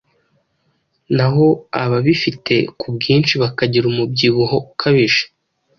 [1.15, 1.47] Naho
[1.83, 5.23] ababifite ku bwinshi bakagira umubyibuho ukabije,